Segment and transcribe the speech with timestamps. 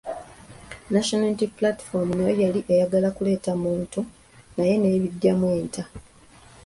[0.93, 3.99] National Unity Platform nayo yali eyagala kuleeta muntu
[4.55, 5.83] naye n’ebiggyamu enta.